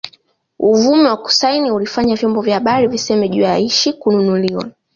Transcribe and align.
Uvumi 0.59 1.03
wa 1.07 1.17
kusaini 1.17 1.71
ulifanya 1.71 2.15
vyombo 2.15 2.41
vya 2.41 2.55
habari 2.55 2.87
viseme 2.87 3.29
juu 3.29 3.41
ya 3.41 3.53
Aishi 3.53 3.93
kununuliwa 3.93 4.65